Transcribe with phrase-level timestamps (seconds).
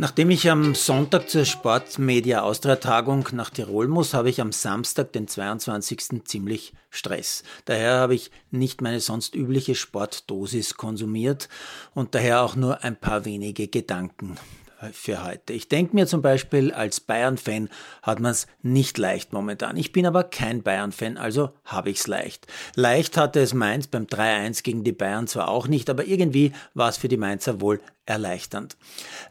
[0.00, 5.12] Nachdem ich am Sonntag zur Sportmedia Austria Tagung nach Tirol muss, habe ich am Samstag,
[5.12, 6.24] den 22.
[6.24, 7.42] ziemlich Stress.
[7.66, 11.50] Daher habe ich nicht meine sonst übliche Sportdosis konsumiert
[11.92, 14.38] und daher auch nur ein paar wenige Gedanken
[14.92, 15.52] für heute.
[15.52, 17.68] Ich denke mir zum Beispiel, als Bayern-Fan
[18.02, 19.76] hat man es nicht leicht momentan.
[19.76, 22.46] Ich bin aber kein Bayern-Fan, also habe ich es leicht.
[22.74, 26.88] Leicht hatte es Mainz beim 3-1 gegen die Bayern zwar auch nicht, aber irgendwie war
[26.88, 28.76] es für die Mainzer wohl erleichternd.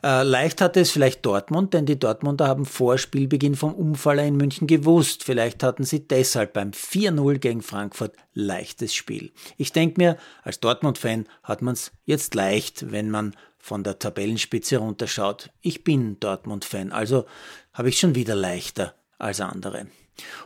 [0.03, 4.37] Äh, leicht hatte es vielleicht Dortmund, denn die Dortmunder haben vor Spielbeginn vom Umfaller in
[4.37, 5.23] München gewusst.
[5.23, 9.31] Vielleicht hatten sie deshalb beim 4-0 gegen Frankfurt leichtes Spiel.
[9.57, 14.77] Ich denke mir, als Dortmund-Fan hat man es jetzt leicht, wenn man von der Tabellenspitze
[14.77, 15.51] runterschaut.
[15.61, 17.25] Ich bin Dortmund-Fan, also
[17.73, 19.87] habe ich schon wieder leichter als andere.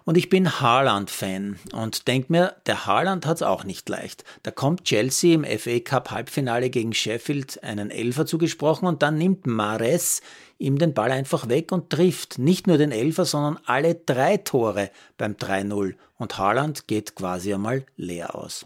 [0.04, 4.23] Und ich bin Haaland-Fan und denke mir, der Haaland hat es auch nicht leicht.
[4.44, 9.48] Da kommt Chelsea im FA Cup Halbfinale gegen Sheffield einen Elfer zugesprochen und dann nimmt
[9.48, 10.21] Mares
[10.57, 14.91] ihm den Ball einfach weg und trifft nicht nur den Elfer, sondern alle drei Tore
[15.18, 18.65] beim 3-0 und Haaland geht quasi einmal leer aus.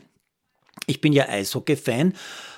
[0.89, 2.13] Ich bin ja Eishockey-Fan,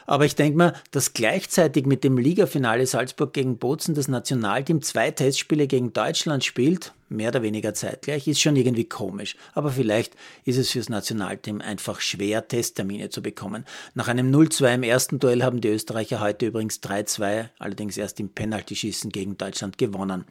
[0.05, 5.09] aber ich denke mir, dass gleichzeitig mit dem Ligafinale Salzburg gegen Bozen das Nationalteam zwei
[5.09, 9.35] Testspiele gegen Deutschland spielt, mehr oder weniger zeitgleich, ist schon irgendwie komisch.
[9.55, 10.13] Aber vielleicht
[10.45, 13.65] ist es fürs Nationalteam einfach schwer, Testtermine zu bekommen.
[13.95, 18.29] Nach einem 0-2 im ersten Duell haben die Österreicher heute übrigens 3-2, allerdings erst im
[18.29, 20.25] Penaltyschießen gegen Deutschland gewonnen.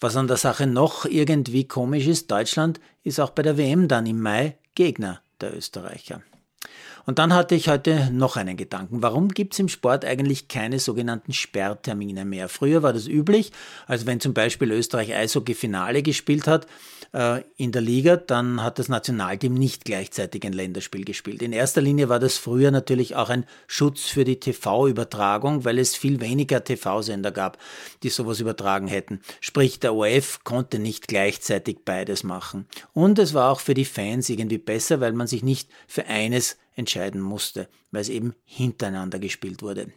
[0.00, 4.06] Was an der Sache noch irgendwie komisch ist, Deutschland ist auch bei der WM dann
[4.06, 6.20] im Mai Gegner der Österreicher.
[7.06, 9.02] Und dann hatte ich heute noch einen Gedanken.
[9.02, 12.48] Warum gibt es im Sport eigentlich keine sogenannten Sperrtermine mehr?
[12.48, 13.52] Früher war das üblich,
[13.86, 16.66] also wenn zum Beispiel Österreich Eishockey-Finale gespielt hat
[17.56, 21.42] in der Liga, dann hat das Nationalteam nicht gleichzeitig ein Länderspiel gespielt.
[21.42, 25.94] In erster Linie war das früher natürlich auch ein Schutz für die TV-Übertragung, weil es
[25.94, 27.58] viel weniger TV-Sender gab,
[28.02, 29.20] die sowas übertragen hätten.
[29.40, 32.66] Sprich, der OF konnte nicht gleichzeitig beides machen.
[32.94, 36.56] Und es war auch für die Fans irgendwie besser, weil man sich nicht für eines
[36.74, 39.92] entscheiden musste, weil es eben hintereinander gespielt wurde.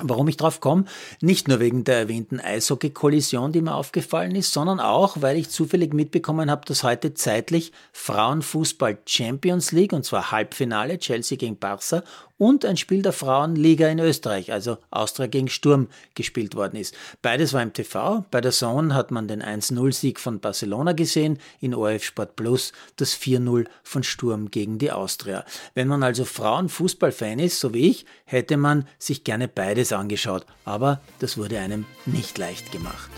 [0.00, 0.86] Warum ich drauf komme?
[1.20, 5.92] Nicht nur wegen der erwähnten Eishockey-Kollision, die mir aufgefallen ist, sondern auch, weil ich zufällig
[5.92, 12.02] mitbekommen habe, dass heute zeitlich Frauenfußball Champions League, und zwar Halbfinale Chelsea gegen Barca
[12.42, 15.86] und ein Spiel der Frauenliga in Österreich, also Austria gegen Sturm,
[16.16, 16.92] gespielt worden ist.
[17.22, 18.24] Beides war im TV.
[18.32, 23.16] Bei der Zone hat man den 1-0-Sieg von Barcelona gesehen, in ORF Sport Plus das
[23.16, 25.44] 4-0 von Sturm gegen die Austria.
[25.74, 31.00] Wenn man also Frauenfußballfan ist, so wie ich, hätte man sich gerne beides angeschaut, aber
[31.20, 33.08] das wurde einem nicht leicht gemacht.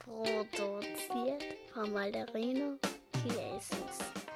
[0.00, 2.80] Produziert von Malderino
[3.22, 4.29] creations